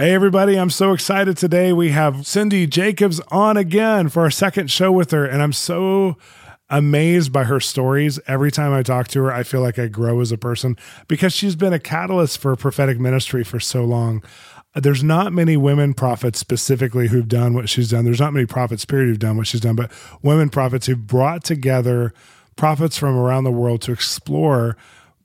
[0.00, 1.74] Hey, everybody, I'm so excited today.
[1.74, 6.16] We have Cindy Jacobs on again for our second show with her, and I'm so
[6.70, 8.18] amazed by her stories.
[8.26, 11.34] Every time I talk to her, I feel like I grow as a person because
[11.34, 14.22] she's been a catalyst for prophetic ministry for so long.
[14.74, 18.06] There's not many women prophets specifically who've done what she's done.
[18.06, 21.44] There's not many prophets, period, who've done what she's done, but women prophets who've brought
[21.44, 22.14] together
[22.56, 24.78] prophets from around the world to explore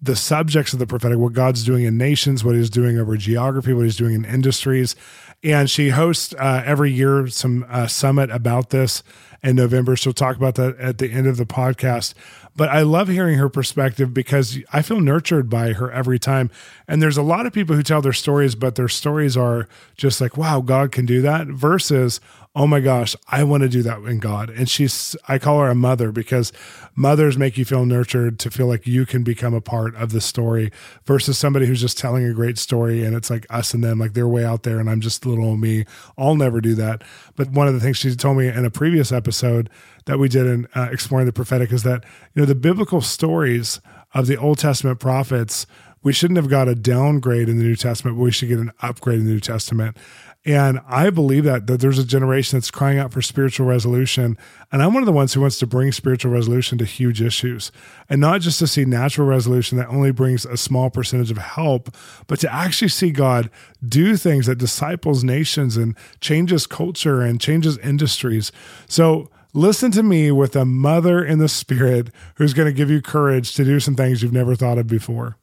[0.05, 3.73] the subjects of the prophetic, what God's doing in nations, what He's doing over geography,
[3.73, 4.95] what He's doing in industries.
[5.43, 9.03] And she hosts uh, every year some uh, summit about this
[9.43, 9.95] in November.
[9.95, 12.13] She'll talk about that at the end of the podcast.
[12.55, 16.49] But I love hearing her perspective because I feel nurtured by her every time.
[16.87, 20.21] And there's a lot of people who tell their stories, but their stories are just
[20.21, 22.21] like, wow, God can do that, versus,
[22.55, 24.49] oh my gosh, I want to do that in God.
[24.49, 26.53] And she's, I call her a mother because
[26.95, 30.21] mothers make you feel nurtured to feel like you can become a part of the
[30.21, 30.71] story
[31.05, 34.13] versus somebody who's just telling a great story and it's like us and them, like
[34.13, 35.83] they're way out there and I'm just little old me.
[36.17, 37.03] I'll never do that.
[37.35, 39.69] But one of the things she told me in a previous episode
[40.05, 43.81] that we did in uh, exploring the prophetic is that, you know, the biblical stories
[44.13, 45.67] of the Old Testament prophets
[46.05, 48.71] we shouldn't have got a downgrade in the New Testament, but we should get an
[48.79, 49.97] upgrade in the New Testament.
[50.45, 54.37] And I believe that that there's a generation that's crying out for spiritual resolution.
[54.71, 57.71] And I'm one of the ones who wants to bring spiritual resolution to huge issues.
[58.09, 61.95] And not just to see natural resolution that only brings a small percentage of help,
[62.27, 63.49] but to actually see God
[63.87, 68.51] do things that disciples nations and changes culture and changes industries.
[68.87, 73.01] So listen to me with a mother in the spirit who's going to give you
[73.01, 75.37] courage to do some things you've never thought of before.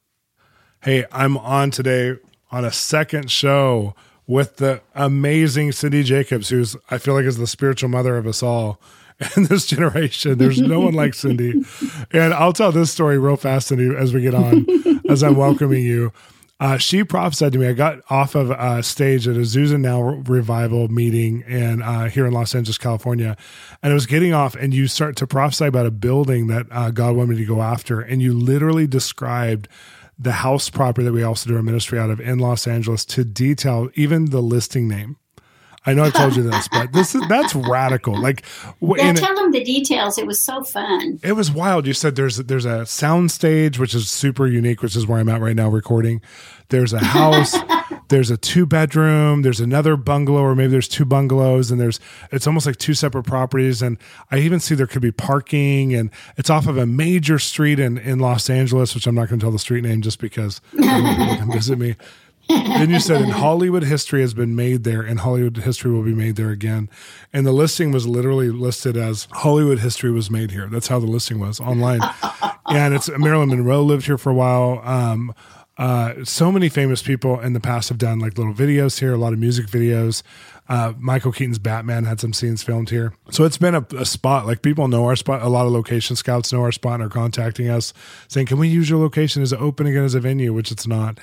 [0.81, 2.15] Hey, I'm on today
[2.51, 3.95] on a second show
[4.27, 8.41] with the amazing Cindy Jacobs, who's I feel like is the spiritual mother of us
[8.41, 8.79] all
[9.37, 10.37] in this generation.
[10.37, 11.63] There's no one like Cindy.
[12.11, 14.67] And I'll tell this story real fast, Cindy, as we get on,
[15.09, 16.13] as I'm welcoming you.
[16.59, 17.67] Uh, she prophesied to me.
[17.67, 22.25] I got off of uh, stage at a Azusa Now revival meeting in uh, here
[22.25, 23.35] in Los Angeles, California,
[23.81, 24.55] and I was getting off.
[24.55, 27.61] And you start to prophesy about a building that uh, God wanted me to go
[27.61, 29.67] after, and you literally described
[30.17, 33.23] the house property that we also do our ministry out of in Los Angeles to
[33.23, 35.17] detail even the listing name.
[35.85, 38.15] I know I told you this, but this is that's radical.
[38.17, 38.43] Like,
[38.81, 40.17] yeah, tell them the details.
[40.17, 41.19] It was so fun.
[41.21, 41.85] It was wild.
[41.85, 45.27] You said there's there's a sound stage which is super unique, which is where I'm
[45.27, 46.21] at right now recording.
[46.69, 47.53] There's a house.
[48.09, 49.41] there's a two bedroom.
[49.41, 51.99] There's another bungalow, or maybe there's two bungalows, and there's
[52.31, 53.81] it's almost like two separate properties.
[53.81, 53.97] And
[54.31, 57.97] I even see there could be parking, and it's off of a major street in
[57.97, 60.87] in Los Angeles, which I'm not going to tell the street name just because people
[61.37, 61.95] come visit me
[62.47, 66.13] then you said, in Hollywood history has been made there, and Hollywood history will be
[66.13, 66.89] made there again.
[67.31, 70.67] And the listing was literally listed as Hollywood history was made here.
[70.67, 72.01] That's how the listing was online.
[72.67, 74.81] and it's Marilyn Monroe lived here for a while.
[74.83, 75.33] Um,
[75.77, 79.17] uh, so many famous people in the past have done like little videos here, a
[79.17, 80.21] lot of music videos.
[80.69, 83.13] Uh, Michael Keaton's Batman had some scenes filmed here.
[83.31, 84.45] So it's been a, a, spot.
[84.45, 85.41] Like people know our spot.
[85.41, 87.93] A lot of location scouts know our spot and are contacting us
[88.27, 89.41] saying, Can we use your location?
[89.41, 90.53] Is it open again as a venue?
[90.53, 91.19] Which it's not.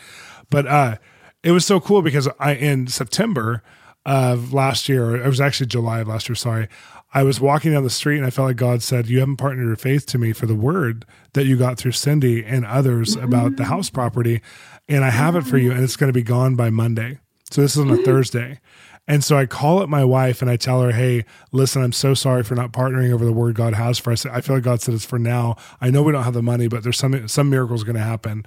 [0.51, 0.97] But uh,
[1.43, 3.63] it was so cool because I in September
[4.05, 6.37] of last year, it was actually July of last year.
[6.37, 6.69] Sorry,
[7.13, 9.67] I was walking down the street and I felt like God said, "You haven't partnered
[9.67, 13.25] your faith to me for the word that you got through Cindy and others mm-hmm.
[13.25, 14.41] about the house property,
[14.89, 17.19] and I have it for you, and it's going to be gone by Monday."
[17.51, 18.05] So this is on a mm-hmm.
[18.05, 18.61] Thursday.
[19.09, 22.15] And so I call up my wife and I tell her, Hey, listen, I'm so
[22.15, 24.25] sorry for not partnering over the word God has for us.
[24.25, 25.57] I feel like God said it's for now.
[25.81, 28.47] I know we don't have the money, but there's some some miracles going to happen.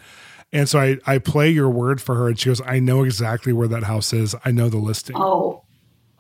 [0.54, 3.52] And so I, I play your word for her, and she goes, I know exactly
[3.52, 4.36] where that house is.
[4.46, 5.18] I know the listing.
[5.18, 5.63] Oh.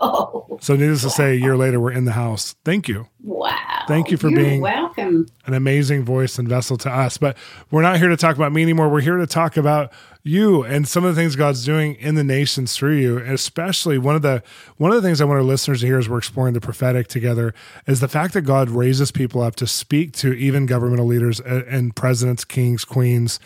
[0.05, 0.57] Oh.
[0.61, 1.09] So, needless wow.
[1.09, 2.55] to say, a year later, we're in the house.
[2.65, 3.07] Thank you.
[3.21, 3.85] Wow.
[3.87, 5.27] Thank you for You're being welcome.
[5.45, 7.17] An amazing voice and vessel to us.
[7.17, 7.37] But
[7.71, 8.89] we're not here to talk about me anymore.
[8.89, 12.23] We're here to talk about you and some of the things God's doing in the
[12.23, 13.17] nations through you.
[13.17, 14.43] And especially one of the
[14.77, 17.07] one of the things I want our listeners to hear as we're exploring the prophetic
[17.07, 17.53] together
[17.87, 21.95] is the fact that God raises people up to speak to even governmental leaders and
[21.95, 23.39] presidents, kings, queens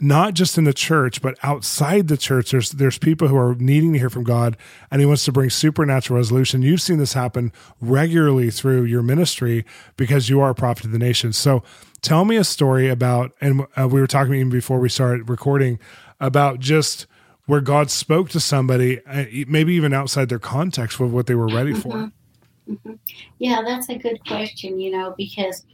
[0.00, 3.92] not just in the church, but outside the church, there's there's people who are needing
[3.94, 4.56] to hear from God,
[4.90, 6.62] and He wants to bring supernatural resolution.
[6.62, 9.64] You've seen this happen regularly through your ministry
[9.96, 11.32] because you are a prophet of the nation.
[11.32, 11.62] So,
[12.02, 15.78] tell me a story about, and uh, we were talking even before we started recording
[16.20, 17.06] about just
[17.46, 21.46] where God spoke to somebody, uh, maybe even outside their context of what they were
[21.46, 21.90] ready for?
[21.90, 22.72] Mm-hmm.
[22.72, 22.94] Mm-hmm.
[23.38, 25.64] Yeah, that's a good question, you know, because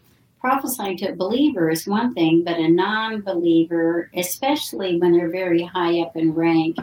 [0.42, 5.62] prophesying to a believer is one thing, but a non believer, especially when they're very
[5.62, 6.76] high up in rank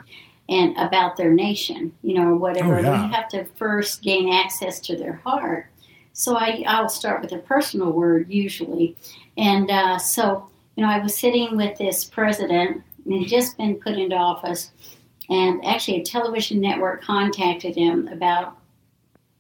[0.47, 3.05] and about their nation, you know, or whatever, oh, yeah.
[3.05, 5.67] you have to first gain access to their heart.
[6.13, 8.95] So I, I'll start with a personal word usually.
[9.37, 13.75] And uh, so, you know, I was sitting with this president and he'd just been
[13.75, 14.71] put into office.
[15.29, 18.57] And actually, a television network contacted him about,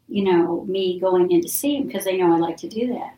[0.07, 2.93] you know, me going in to see him because they know I like to do
[2.93, 3.17] that.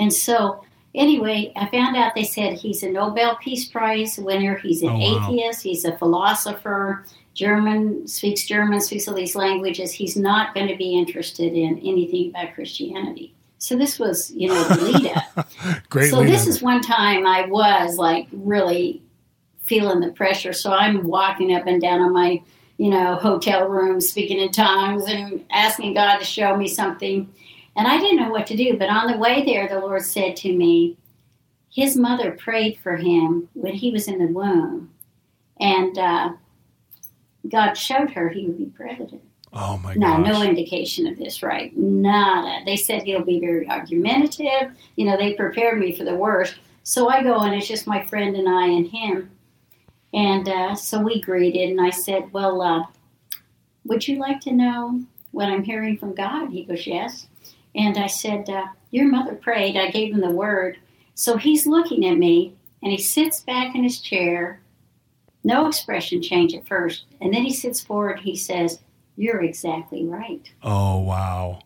[0.00, 0.64] And so,
[0.94, 4.56] anyway, I found out they said he's a Nobel Peace Prize winner.
[4.56, 5.28] He's an oh, wow.
[5.28, 5.62] atheist.
[5.62, 7.04] He's a philosopher.
[7.34, 9.92] German speaks German, speaks all these languages.
[9.92, 13.34] He's not going to be interested in anything about Christianity.
[13.58, 15.48] So this was, you know, the lead up.
[15.90, 16.10] Great.
[16.10, 19.02] So this is one time I was like really
[19.64, 20.54] feeling the pressure.
[20.54, 22.42] So I'm walking up and down on my,
[22.78, 27.30] you know, hotel room, speaking in tongues and asking God to show me something.
[27.76, 28.76] And I didn't know what to do.
[28.76, 30.96] But on the way there, the Lord said to me,
[31.70, 34.92] his mother prayed for him when he was in the womb.
[35.60, 36.32] And uh,
[37.48, 39.22] God showed her he would be president.
[39.52, 40.00] Oh my god!
[40.00, 41.76] No, no indication of this, right?
[41.76, 42.64] Nada.
[42.64, 44.72] They said he'll be very argumentative.
[44.96, 46.56] You know, they prepared me for the worst.
[46.84, 49.30] So I go and it's just my friend and I and him.
[50.12, 52.84] And uh, so we greeted, and I said, Well, uh,
[53.84, 55.00] would you like to know
[55.30, 56.50] what I'm hearing from God?
[56.50, 57.26] He goes, Yes.
[57.74, 59.76] And I said, uh, Your mother prayed.
[59.76, 60.78] I gave him the word.
[61.14, 64.60] So he's looking at me, and he sits back in his chair.
[65.44, 67.04] No expression change at first.
[67.20, 68.20] And then he sits forward.
[68.20, 68.80] He says,
[69.16, 70.50] You're exactly right.
[70.62, 71.60] Oh, wow.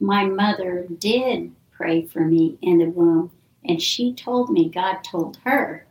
[0.00, 3.30] My mother did pray for me in the womb,
[3.64, 5.86] and she told me, God told her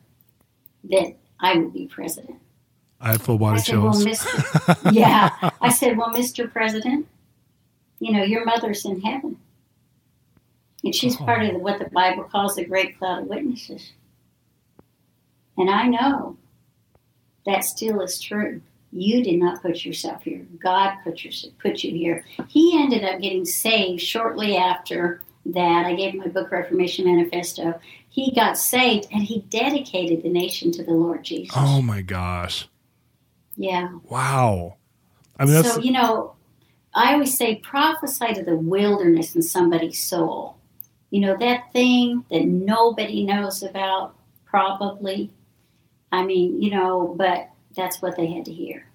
[0.89, 2.39] that I would be president.
[3.00, 4.04] I have full body chills.
[4.04, 5.51] Well, yeah.
[5.62, 6.51] I said, Well, Mr.
[6.51, 7.07] President,
[8.00, 9.38] you know, your mother's in heaven.
[10.87, 11.25] And she's oh.
[11.25, 13.91] part of what the Bible calls the great cloud of witnesses.
[15.57, 16.37] And I know
[17.45, 18.61] that still is true.
[18.93, 20.47] You did not put yourself here.
[20.63, 22.23] God put, your, put you here.
[22.47, 25.85] He ended up getting saved shortly after that.
[25.85, 27.77] I gave him my book, Reformation Manifesto.
[28.07, 31.53] He got saved and he dedicated the nation to the Lord Jesus.
[31.53, 32.69] Oh my gosh.
[33.57, 33.89] Yeah.
[34.03, 34.77] Wow.
[35.37, 36.35] I mean, so, you know,
[36.93, 40.56] I always say prophesy to the wilderness in somebody's soul.
[41.09, 44.15] You know, that thing that nobody knows about,
[44.45, 45.31] probably.
[46.12, 48.86] I mean, you know, but that's what they had to hear.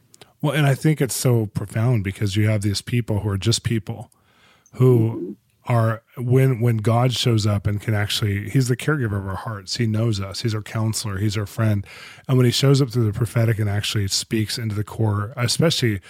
[0.41, 3.63] Well, and I think it's so profound because you have these people who are just
[3.63, 4.11] people
[4.73, 5.33] who mm-hmm
[5.67, 9.77] are when when God shows up and can actually he's the caregiver of our hearts.
[9.77, 10.43] He knows us.
[10.43, 11.19] He's our counselor.
[11.19, 11.87] He's our friend.
[12.29, 16.01] And when he shows up through the prophetic and actually speaks into the core, especially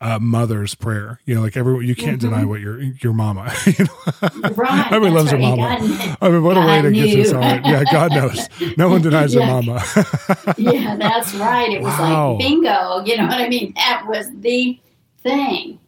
[0.00, 1.20] uh, mother's prayer.
[1.24, 2.30] You know, like everyone, you can't mm-hmm.
[2.30, 3.52] deny what your your mama.
[3.66, 4.50] you know?
[4.54, 4.92] Right.
[4.92, 5.42] Everyone loves right.
[5.42, 5.78] her mama.
[5.78, 7.06] God, I mean, what God a way to knew.
[7.06, 7.64] get this right.
[7.64, 8.48] Yeah, God knows.
[8.76, 9.40] No one denies yeah.
[9.40, 9.84] their mama.
[10.58, 11.70] yeah, that's right.
[11.70, 12.32] It was wow.
[12.32, 13.04] like bingo.
[13.04, 13.72] You know what I mean?
[13.74, 14.78] That was the
[15.22, 15.78] thing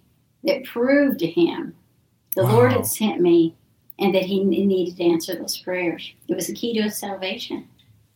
[0.44, 1.74] that proved to him
[2.34, 2.52] the wow.
[2.52, 3.54] Lord had sent me
[3.98, 6.12] and that he needed to answer those prayers.
[6.28, 7.68] It was the key to his salvation.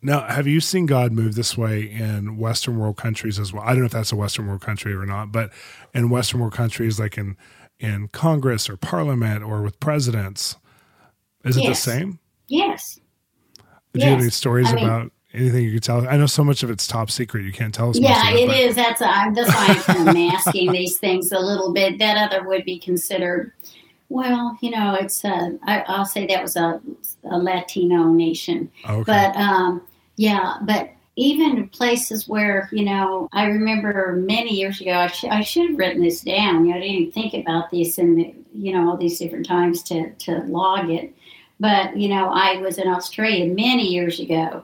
[0.03, 3.63] Now, have you seen God move this way in Western world countries as well?
[3.65, 5.51] I don't know if that's a Western world country or not, but
[5.97, 7.37] in Western world countries, like in
[7.79, 10.57] in Congress or Parliament or with presidents,
[11.45, 11.65] is yes.
[11.65, 12.19] it the same?
[12.49, 13.01] Yes.
[13.93, 14.05] Do yes.
[14.05, 16.07] you have any stories I mean, about anything you could tell?
[16.09, 17.45] I know so much of it's top secret.
[17.45, 17.99] You can't tell us.
[17.99, 18.77] Yeah, it, it is.
[18.77, 21.99] That's uh, that's why I'm kind of masking these things a little bit.
[21.99, 23.53] That other would be considered
[24.09, 26.81] well, you know, it's uh, I, will say that was a,
[27.25, 29.03] a Latino nation, okay.
[29.05, 29.83] but um,
[30.17, 35.43] yeah, but even places where you know, I remember many years ago, I, sh- I
[35.43, 36.67] should have written this down.
[36.67, 39.83] You know, I didn't even think about this and you know all these different times
[39.85, 41.15] to to log it.
[41.59, 44.63] But you know, I was in Australia many years ago,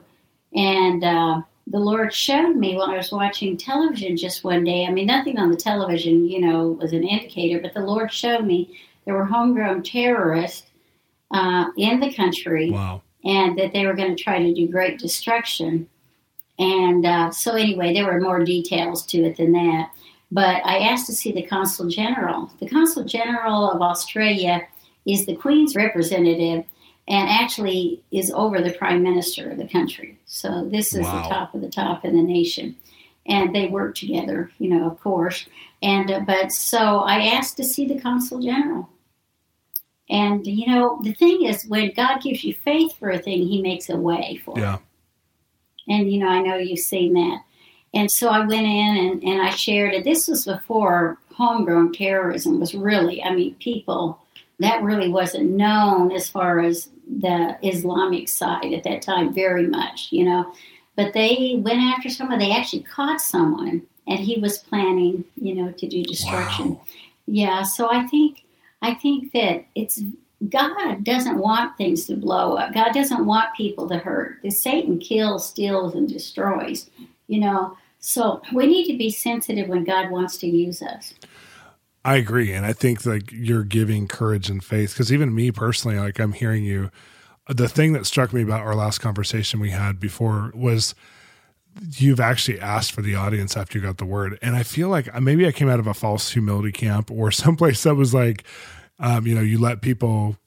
[0.55, 4.85] and uh, the Lord showed me when I was watching television just one day.
[4.85, 8.45] I mean, nothing on the television, you know, was an indicator, but the Lord showed
[8.45, 10.67] me there were homegrown terrorists
[11.31, 12.69] uh, in the country.
[12.69, 13.01] Wow.
[13.25, 15.87] And that they were going to try to do great destruction.
[16.59, 19.91] And uh, so, anyway, there were more details to it than that.
[20.31, 22.51] But I asked to see the Consul General.
[22.59, 24.67] The Consul General of Australia
[25.05, 26.65] is the Queen's representative
[27.07, 30.17] and actually is over the Prime Minister of the country.
[30.25, 31.23] So, this is wow.
[31.23, 32.75] the top of the top in the nation.
[33.25, 35.47] And they work together, you know, of course.
[35.81, 38.89] And uh, but so I asked to see the Consul General.
[40.09, 43.61] And you know, the thing is, when God gives you faith for a thing, He
[43.61, 44.75] makes a way for yeah.
[44.75, 44.81] it.
[45.87, 47.41] And you know, I know you've seen that.
[47.93, 50.03] And so I went in and, and I shared it.
[50.03, 54.19] This was before homegrown terrorism was really, I mean, people,
[54.59, 60.07] that really wasn't known as far as the Islamic side at that time very much,
[60.11, 60.53] you know.
[60.95, 65.71] But they went after someone, they actually caught someone, and he was planning, you know,
[65.71, 66.75] to do destruction.
[66.75, 66.85] Wow.
[67.25, 68.43] Yeah, so I think
[68.81, 70.01] I think that it's
[70.49, 72.73] God doesn't want things to blow up.
[72.73, 74.39] God doesn't want people to hurt.
[74.51, 76.89] Satan kills, steals, and destroys.
[77.27, 81.13] You know, so we need to be sensitive when God wants to use us.
[82.05, 85.97] I agree, and I think like you're giving courage and faith because even me personally,
[85.97, 86.91] like I'm hearing you.
[87.47, 90.95] The thing that struck me about our last conversation we had before was
[91.97, 95.13] you've actually asked for the audience after you got the word, and I feel like
[95.15, 98.43] uh, maybe I came out of a false humility camp or someplace that was like,
[98.99, 100.37] um, you know, you let people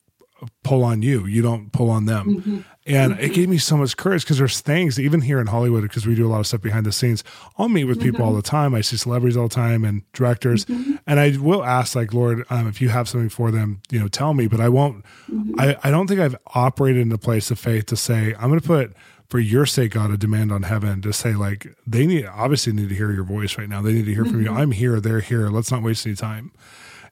[0.62, 2.36] pull on you, you don't pull on them.
[2.36, 2.58] Mm-hmm.
[2.88, 3.22] And mm-hmm.
[3.22, 6.14] it gave me so much courage because there's things, even here in Hollywood, because we
[6.14, 7.24] do a lot of stuff behind the scenes.
[7.58, 8.28] I'll meet with people mm-hmm.
[8.28, 8.74] all the time.
[8.74, 10.66] I see celebrities all the time and directors.
[10.66, 10.96] Mm-hmm.
[11.06, 14.08] And I will ask, like, Lord, um, if you have something for them, you know,
[14.08, 14.46] tell me.
[14.46, 15.58] But I won't, mm-hmm.
[15.58, 18.60] I, I don't think I've operated in a place of faith to say, I'm going
[18.60, 18.94] to put,
[19.30, 22.90] for your sake, God, a demand on heaven to say, like, they need, obviously need
[22.90, 23.82] to hear your voice right now.
[23.82, 24.50] They need to hear from you.
[24.50, 24.58] Mm-hmm.
[24.58, 25.48] I'm here, they're here.
[25.48, 26.52] Let's not waste any time.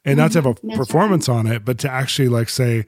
[0.04, 1.36] And not to have a performance right.
[1.36, 2.84] on it, but to actually, like, say,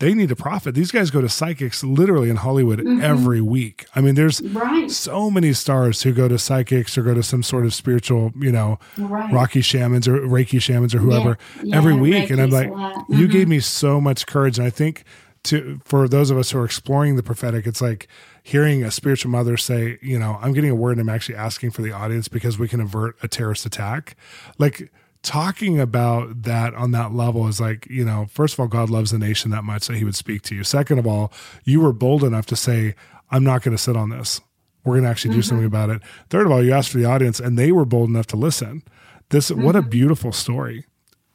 [0.00, 0.74] they need a prophet.
[0.74, 3.02] These guys go to psychics literally in Hollywood mm-hmm.
[3.02, 3.86] every week.
[3.96, 4.88] I mean, there's right.
[4.90, 8.52] so many stars who go to psychics or go to some sort of spiritual, you
[8.52, 9.32] know, right.
[9.32, 11.62] Rocky shamans or Reiki shamans or whoever yeah.
[11.64, 12.14] Yeah, every week.
[12.14, 13.12] Reiki's and I'm like, mm-hmm.
[13.14, 14.58] you gave me so much courage.
[14.58, 15.02] And I think
[15.44, 18.06] to for those of us who are exploring the prophetic, it's like
[18.44, 21.72] hearing a spiritual mother say, you know, I'm getting a word and I'm actually asking
[21.72, 24.16] for the audience because we can avert a terrorist attack.
[24.58, 28.90] Like talking about that on that level is like, you know, first of all, God
[28.90, 30.64] loves the nation that much that he would speak to you.
[30.64, 31.32] Second of all,
[31.64, 32.94] you were bold enough to say,
[33.30, 34.40] I'm not going to sit on this.
[34.84, 35.48] We're going to actually do mm-hmm.
[35.48, 36.02] something about it.
[36.30, 38.82] Third of all, you asked for the audience and they were bold enough to listen.
[39.28, 39.62] This, mm-hmm.
[39.62, 39.90] what a mm-hmm.
[39.90, 40.86] beautiful story.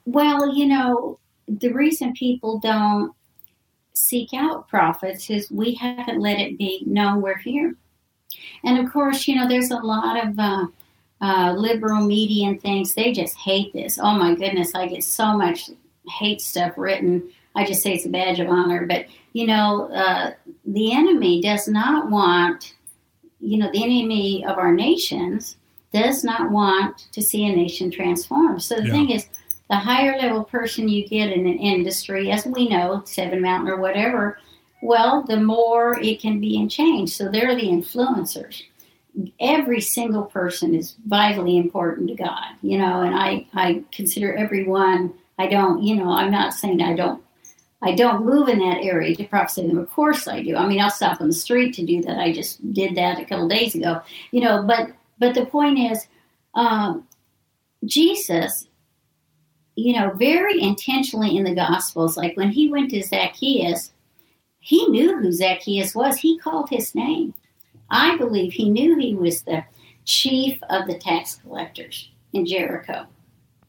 [0.06, 3.13] Well, you know, the reason people don't
[3.94, 7.75] seek out prophets is we haven't let it be known we're here.
[8.63, 10.66] And of course, you know, there's a lot of, uh,
[11.24, 13.98] uh, liberal media and things, they just hate this.
[13.98, 15.70] Oh my goodness, I get so much
[16.06, 17.32] hate stuff written.
[17.56, 18.86] I just say it's a badge of honor.
[18.86, 20.34] But, you know, uh,
[20.65, 22.75] the enemy does not want,
[23.39, 25.56] you know, the enemy of our nations
[25.94, 28.62] does not want to see a nation transformed.
[28.62, 28.92] So the yeah.
[28.92, 29.27] thing is,
[29.70, 33.77] the higher level person you get in an industry, as we know, Seven Mountain or
[33.77, 34.39] whatever,
[34.82, 37.15] well, the more it can be in change.
[37.15, 38.63] So they're the influencers
[39.39, 45.13] every single person is vitally important to God, you know, and I, I consider everyone,
[45.38, 47.24] I don't, you know, I'm not saying I don't,
[47.82, 49.77] I don't move in that area to prophesy them.
[49.77, 50.55] Of course I do.
[50.55, 52.17] I mean, I'll stop on the street to do that.
[52.17, 54.01] I just did that a couple days ago,
[54.32, 56.08] you know, but, but the point is,
[56.55, 57.08] um,
[57.86, 58.67] Jesus,
[59.75, 63.91] you know, very intentionally in the Gospels, like when he went to Zacchaeus,
[64.60, 66.17] he knew who Zacchaeus was.
[66.17, 67.34] He called his name
[67.90, 69.63] I believe he knew he was the
[70.06, 73.06] chief of the tax collectors in Jericho.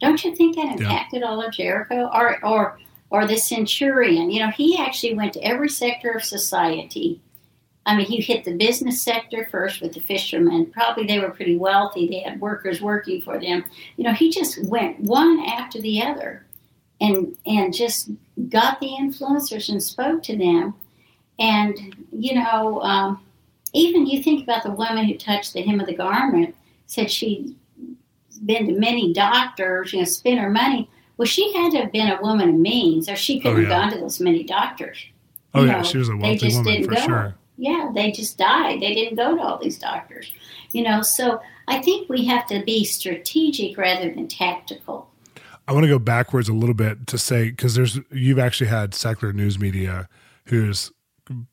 [0.01, 1.27] Don't you think that impacted yeah.
[1.27, 2.11] all of Jericho?
[2.13, 2.79] Or, or,
[3.11, 4.31] or the centurion?
[4.31, 7.21] You know, he actually went to every sector of society.
[7.87, 10.67] I mean, he hit the business sector first with the fishermen.
[10.73, 12.09] Probably they were pretty wealthy.
[12.09, 13.65] They had workers working for them.
[13.97, 16.47] You know, he just went one after the other,
[17.01, 18.11] and and just
[18.49, 20.75] got the influencers and spoke to them.
[21.39, 23.21] And you know, um,
[23.75, 26.55] even you think about the woman who touched the hem of the garment,
[26.87, 27.55] said she'd
[28.45, 30.89] been to many doctors, you know, spent her money.
[31.17, 33.61] Well, she had to have been a woman of means, or she oh, couldn't oh,
[33.61, 33.69] yeah.
[33.69, 35.05] have gone to those many doctors.
[35.53, 37.01] Oh you yeah, know, she was a wealthy they just woman didn't for go.
[37.07, 37.35] sure.
[37.57, 38.81] Yeah, they just died.
[38.81, 40.33] They didn't go to all these doctors.
[40.73, 45.09] You know, so I think we have to be strategic rather than tactical.
[45.67, 48.93] I want to go backwards a little bit to say because there's you've actually had
[48.93, 50.09] secular news media
[50.47, 50.93] who's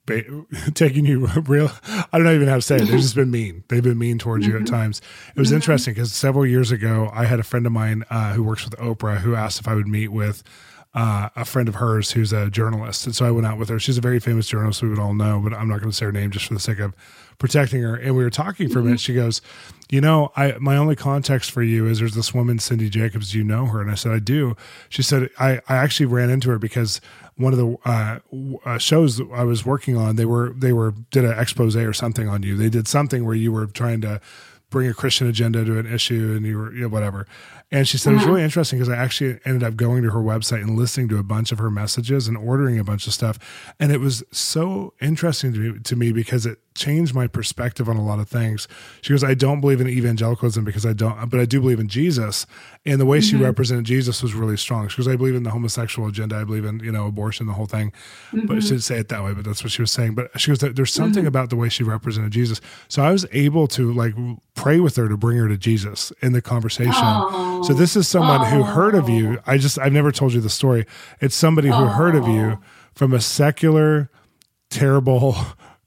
[0.05, 0.23] ba-
[0.73, 3.63] taking you real i don't know even how to say it they've just been mean
[3.69, 4.73] they've been mean towards you at mm-hmm.
[4.73, 5.01] times
[5.35, 5.55] it was mm-hmm.
[5.55, 8.77] interesting because several years ago i had a friend of mine uh, who works with
[8.79, 10.43] oprah who asked if i would meet with
[10.93, 13.79] uh, a friend of hers who's a journalist and so i went out with her
[13.79, 16.05] she's a very famous journalist we would all know but i'm not going to say
[16.05, 16.93] her name just for the sake of
[17.37, 19.13] protecting her and we were talking for a minute mm-hmm.
[19.13, 19.41] she goes
[19.91, 23.33] you know, I my only context for you is there's this woman, Cindy Jacobs.
[23.33, 23.81] Do you know her?
[23.81, 24.55] And I said, I do.
[24.87, 27.01] She said, I, I actually ran into her because
[27.37, 28.19] one of the uh,
[28.65, 32.27] uh, shows I was working on, they were they were did an expose or something
[32.27, 32.55] on you.
[32.57, 34.21] They did something where you were trying to
[34.69, 37.27] bring a Christian agenda to an issue, and you were you know, whatever.
[37.71, 38.13] And she said uh-huh.
[38.13, 38.31] it was uh-huh.
[38.31, 41.23] really interesting because I actually ended up going to her website and listening to a
[41.23, 45.53] bunch of her messages and ordering a bunch of stuff, and it was so interesting
[45.53, 48.67] to me, to me because it changed my perspective on a lot of things.
[49.01, 51.87] She goes, I don't believe in evangelicalism because I don't, but I do believe in
[51.87, 52.45] Jesus.
[52.85, 53.37] And the way mm-hmm.
[53.37, 54.87] she represented Jesus was really strong.
[54.87, 56.37] She goes, I believe in the homosexual agenda.
[56.37, 57.91] I believe in, you know, abortion, the whole thing.
[58.31, 58.47] Mm-hmm.
[58.47, 60.15] But she didn't say it that way, but that's what she was saying.
[60.15, 61.27] But she goes, there's something mm-hmm.
[61.27, 62.61] about the way she represented Jesus.
[62.87, 64.13] So I was able to like
[64.55, 66.93] pray with her to bring her to Jesus in the conversation.
[66.95, 67.63] Oh.
[67.63, 68.45] So this is someone oh.
[68.45, 69.39] who heard of you.
[69.45, 70.85] I just, I've never told you the story.
[71.19, 71.87] It's somebody who oh.
[71.87, 72.59] heard of you
[72.93, 74.09] from a secular,
[74.69, 75.35] terrible,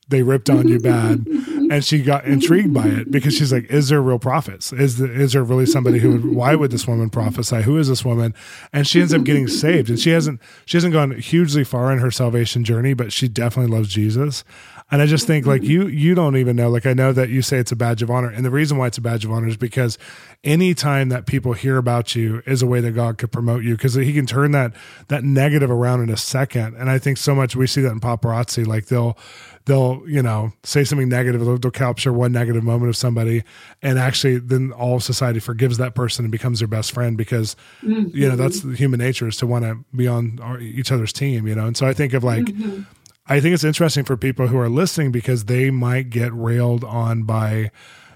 [0.08, 1.26] they ripped on you bad.
[1.70, 4.73] and she got intrigued by it because she's like, is there real prophets?
[4.73, 7.62] Is, the, is there really somebody who would, why would this woman prophesy?
[7.62, 8.34] Who is this woman?
[8.73, 9.88] And she ends up getting saved.
[9.88, 13.75] And she hasn't, she hasn't gone hugely far in her salvation journey, but she definitely
[13.75, 14.44] loves Jesus.
[14.91, 16.69] And I just think like you you don't even know.
[16.69, 18.29] Like I know that you say it's a badge of honor.
[18.29, 19.99] And the reason why it's a badge of honor is because
[20.45, 23.95] anytime that people hear about you is a way that God could promote you because
[23.95, 24.73] he can turn that
[25.09, 26.75] that negative around in a second.
[26.76, 28.67] And I think so much we see that in paparazzi.
[28.67, 29.17] Like they'll
[29.64, 33.43] they'll you know say something negative they'll, they'll, capture one negative moment of somebody
[33.83, 38.14] and actually then all society forgives that person and becomes their best friend because mm-hmm.
[38.17, 41.12] you know that's the human nature is to want to be on our, each other's
[41.12, 42.83] team you know and so i think of like mm-hmm.
[43.26, 47.23] I think it's interesting for people who are listening because they might get railed on
[47.23, 47.71] by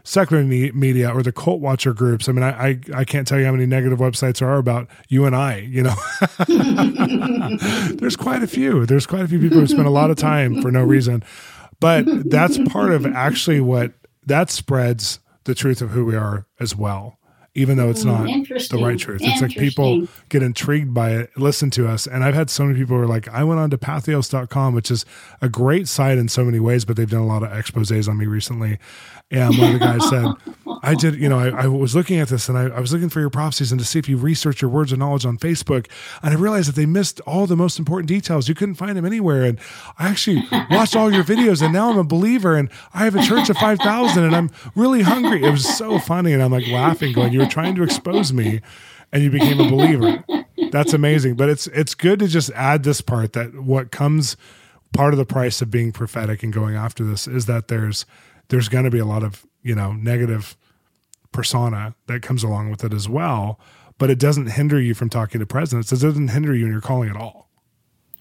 [0.04, 2.28] secular media or the cult watcher groups.
[2.28, 4.88] I mean, I, I, I can't tell you how many negative websites there are about
[5.08, 5.94] you and I, you know,
[7.96, 10.62] there's quite a few, there's quite a few people who spend a lot of time
[10.62, 11.22] for no reason,
[11.80, 13.92] but that's part of actually what
[14.24, 17.17] that spreads the truth of who we are as well
[17.58, 19.20] even though it's hmm, not the right truth.
[19.20, 22.06] It's like people get intrigued by it, listen to us.
[22.06, 24.92] And I've had so many people who are like, I went on to patheos.com, which
[24.92, 25.04] is
[25.42, 28.16] a great site in so many ways, but they've done a lot of exposes on
[28.16, 28.78] me recently.
[29.30, 30.26] And one of the guys said,
[30.82, 33.08] I did, you know, I, I was looking at this and I, I, was looking
[33.08, 35.86] for your prophecies and to see if you research your words of knowledge on Facebook.
[36.22, 38.48] And I realized that they missed all the most important details.
[38.48, 39.44] You couldn't find them anywhere.
[39.44, 39.58] And
[39.98, 43.22] I actually watched all your videos and now I'm a believer and I have a
[43.22, 45.44] church of 5,000 and I'm really hungry.
[45.44, 46.32] It was so funny.
[46.32, 48.60] And I'm like laughing, going, You were trying to expose me
[49.12, 50.24] and you became a believer.
[50.70, 51.36] That's amazing.
[51.36, 54.36] But it's, it's good to just add this part that what comes
[54.92, 58.06] part of the price of being prophetic and going after this is that there's,
[58.48, 60.56] there's going to be a lot of you know negative
[61.32, 63.60] persona that comes along with it as well
[63.98, 66.80] but it doesn't hinder you from talking to presidents it doesn't hinder you in your
[66.80, 67.50] calling at all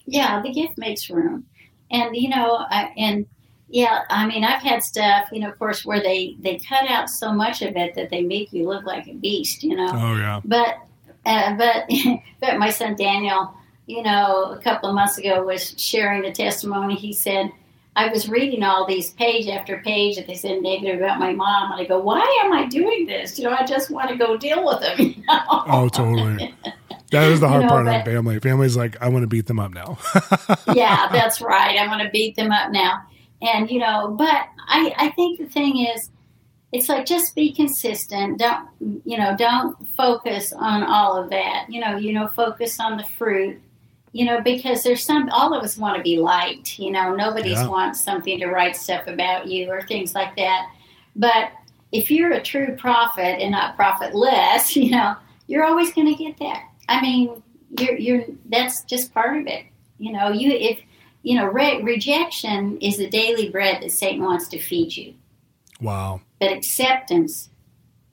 [0.06, 1.45] yeah the gift makes room
[1.89, 3.25] and you know I, and
[3.69, 7.10] yeah i mean i've had stuff you know of course where they they cut out
[7.10, 10.15] so much of it that they make you look like a beast you know oh
[10.15, 10.77] yeah but
[11.25, 11.89] uh, but
[12.39, 13.53] but my son daniel
[13.86, 17.51] you know a couple of months ago was sharing a testimony he said
[17.97, 21.71] I was reading all these page after page that they said negative about my mom,
[21.71, 23.39] and I go, "Why am I doing this?
[23.39, 25.43] You know, I just want to go deal with them." You know?
[25.49, 26.53] Oh, totally.
[27.12, 28.39] That is the hard you know, part but, of family.
[28.39, 29.97] Family's like, I want to beat them up now.
[30.73, 31.77] yeah, that's right.
[31.77, 33.01] I want to beat them up now,
[33.41, 36.10] and you know, but I, I think the thing is,
[36.71, 38.39] it's like just be consistent.
[38.39, 38.67] Don't
[39.06, 39.36] you know?
[39.38, 41.65] Don't focus on all of that.
[41.69, 43.62] You know, you know, focus on the fruit
[44.17, 47.60] you know, because there's some, all of us want to be liked, you know, nobody's
[47.60, 47.67] yeah.
[47.67, 50.71] wants something to write stuff about you or things like that.
[51.15, 51.52] But
[51.91, 56.38] if you're a true prophet and not profitless, you know, you're always going to get
[56.39, 56.63] that.
[56.89, 57.43] I mean,
[57.78, 59.65] you're, you're, that's just part of it.
[60.00, 60.80] You know, you, if,
[61.28, 65.13] you know, re- rejection is the daily bread that Satan wants to feed you.
[65.82, 66.22] Wow.
[66.40, 67.50] But acceptance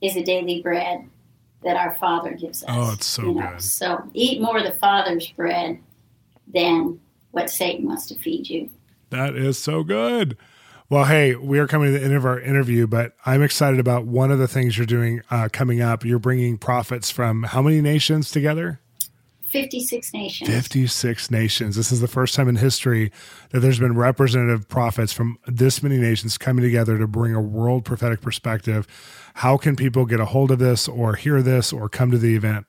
[0.01, 1.09] is the daily bread
[1.63, 2.69] that our Father gives us.
[2.69, 3.51] Oh, it's so you know?
[3.51, 3.61] good.
[3.61, 5.79] So eat more of the Father's bread
[6.53, 6.99] than
[7.31, 8.69] what Satan wants to feed you.
[9.11, 10.35] That is so good.
[10.89, 14.05] Well, hey, we are coming to the end of our interview, but I'm excited about
[14.05, 16.03] one of the things you're doing uh, coming up.
[16.03, 18.81] You're bringing prophets from how many nations together?
[19.55, 20.49] 56 nations.
[20.49, 21.75] 56 nations.
[21.77, 23.09] This is the first time in history
[23.51, 27.85] that there's been representative prophets from this many nations coming together to bring a world
[27.85, 28.85] prophetic perspective.
[29.35, 32.35] How can people get a hold of this or hear this or come to the
[32.35, 32.65] event?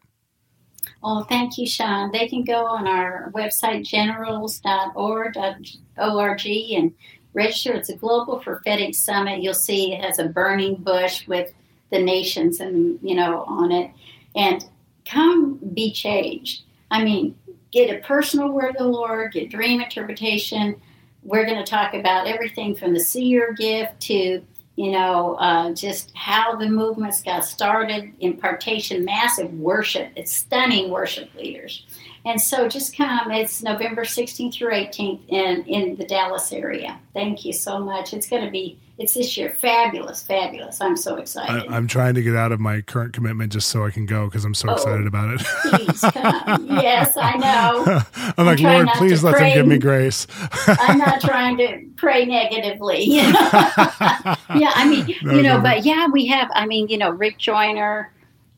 [1.03, 2.13] Well, thank you, Shawn.
[2.13, 6.95] They can go on our website, generals.org and
[7.35, 7.73] register.
[7.73, 9.43] It's a global prophetic summit.
[9.43, 11.53] You'll see it has a burning bush with
[11.91, 13.91] the nations and you know on it.
[14.37, 14.65] And
[15.05, 16.63] come be changed.
[16.91, 17.37] I mean,
[17.73, 20.81] get a personal word of the Lord, get dream interpretation.
[21.23, 24.43] We're going to talk about everything from the seer gift to
[24.77, 30.13] you know, uh, just how the movements got started, impartation, massive worship.
[30.17, 31.87] It's stunning worship leaders.
[32.27, 33.31] And so just come.
[33.31, 36.99] It's November 16th through 18th in, in the Dallas area.
[37.15, 38.13] Thank you so much.
[38.13, 39.57] It's going to be, it's this year.
[39.61, 40.81] Fabulous, fabulous.
[40.81, 41.71] I'm so excited.
[41.71, 44.25] I, am trying to get out of my current commitment just so I can go
[44.25, 45.41] because I'm so oh, excited about it.
[45.71, 46.67] please come.
[46.67, 48.03] Yes, I know.
[48.17, 49.51] I'm, I'm like, Lord, please let pray.
[49.51, 50.27] them give me grace.
[50.67, 53.05] I'm not trying to pray negatively.
[54.55, 55.63] Yeah, I mean, no, you know, no.
[55.63, 58.11] but yeah, we have, I mean, you know, Rick Joyner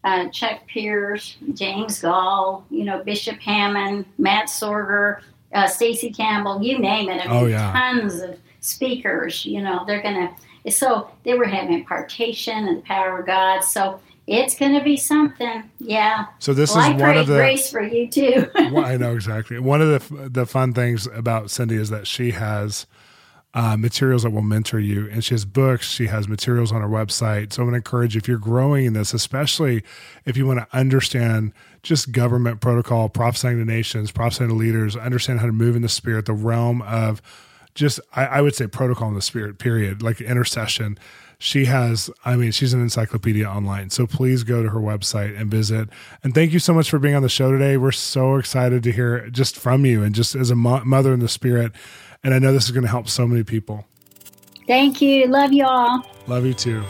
[0.05, 5.21] uh, Chuck Pierce, James Goll, you know, Bishop Hamon, Matt Sorger,
[5.53, 7.25] uh, Stacey Campbell, you name it.
[7.25, 7.73] I mean, oh, yeah.
[7.73, 10.29] tons of speakers, you know, they're going
[10.65, 13.61] to, so they were having impartation and the power of God.
[13.61, 15.69] So it's going to be something.
[15.79, 16.27] Yeah.
[16.39, 18.47] So this well, is I one of the grace for you too.
[18.55, 19.59] I know exactly.
[19.59, 22.87] One of the, the fun things about Cindy is that she has,
[23.59, 25.11] uh, materials that will mentor you.
[25.11, 27.53] And she has books, she has materials on her website.
[27.53, 29.83] So I'm going to encourage you, if you're growing in this, especially
[30.25, 35.41] if you want to understand just government protocol, prophesying to nations, prophesying to leaders, understand
[35.41, 37.21] how to move in the spirit, the realm of
[37.75, 40.97] just, I, I would say, protocol in the spirit, period, like intercession.
[41.41, 43.91] She has, I mean, she's an encyclopedia online.
[43.91, 45.89] So please go to her website and visit.
[46.23, 47.77] And thank you so much for being on the show today.
[47.77, 51.19] We're so excited to hear just from you and just as a mo- mother in
[51.19, 51.73] the spirit
[52.23, 53.87] and I know this is going to help so many people.
[54.67, 55.27] Thank you.
[55.27, 56.03] Love you all.
[56.27, 56.85] Love you too.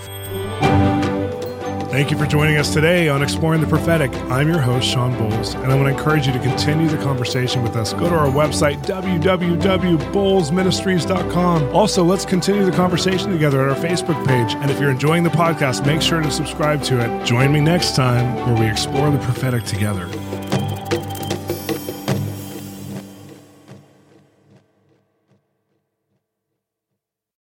[1.91, 4.13] Thank you for joining us today on Exploring the Prophetic.
[4.31, 7.63] I'm your host, Shawn Bolz, and I want to encourage you to continue the conversation
[7.63, 7.95] with us.
[7.95, 11.75] Go to our website, www.bolzministries.com.
[11.75, 14.55] Also, let's continue the conversation together at our Facebook page.
[14.57, 17.25] And if you're enjoying the podcast, make sure to subscribe to it.
[17.25, 20.11] Join me next time where we explore the prophetic together.